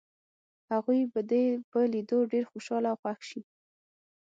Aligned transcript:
هغوی 0.71 1.01
به 1.13 1.21
دې 1.29 1.43
په 1.71 1.79
لیدو 1.93 2.19
ډېر 2.31 2.43
خوشحاله 2.51 2.87
او 2.91 2.97
خوښ 3.01 3.19
شي. 3.29 3.41